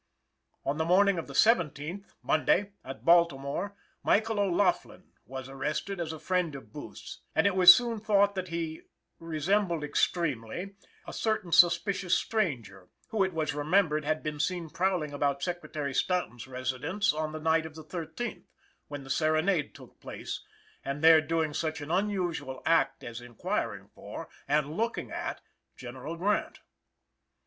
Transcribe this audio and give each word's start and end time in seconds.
On 0.65 0.77
the 0.79 0.83
morning 0.83 1.19
of 1.19 1.27
the 1.27 1.35
seventeenth 1.35 2.15
(Monday), 2.23 2.71
at 2.83 3.05
Baltimore, 3.05 3.75
Michael 4.01 4.39
O'Laughlin 4.39 5.11
was 5.27 5.47
arrested 5.47 5.99
as 5.99 6.11
a 6.11 6.17
friend 6.17 6.55
of 6.55 6.73
Booth's, 6.73 7.19
and 7.35 7.45
it 7.45 7.53
was 7.55 7.75
soon 7.75 7.99
thought 7.99 8.33
that 8.33 8.47
he 8.47 8.81
"resembled 9.19 9.83
extremely" 9.83 10.73
a 11.05 11.13
certain 11.13 11.51
suspicious 11.51 12.17
stranger 12.17 12.89
who, 13.09 13.23
it 13.23 13.31
was 13.31 13.53
remembered, 13.53 14.03
had 14.03 14.23
been 14.23 14.39
seen 14.39 14.71
prowling 14.71 15.13
about 15.13 15.43
Secretary 15.43 15.93
Stanton's 15.93 16.47
residence 16.47 17.13
on 17.13 17.31
the 17.31 17.39
night 17.39 17.67
of 17.67 17.75
the 17.75 17.83
13th, 17.83 18.45
when 18.87 19.03
the 19.03 19.09
serenade 19.11 19.75
took 19.75 19.99
place, 19.99 20.43
and 20.83 21.03
there 21.03 21.21
doing 21.21 21.53
such 21.53 21.79
an 21.79 21.91
unusual 21.91 22.63
act 22.65 23.03
as 23.03 23.21
inquiring 23.21 23.87
for, 23.93 24.27
and 24.47 24.75
looking 24.75 25.11
at, 25.11 25.41
General 25.77 26.15
Grant. 26.15 26.59